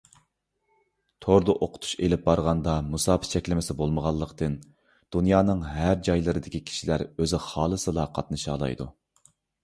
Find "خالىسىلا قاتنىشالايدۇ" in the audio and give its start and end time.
7.49-8.89